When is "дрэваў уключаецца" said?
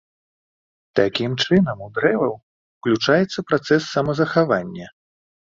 1.99-3.39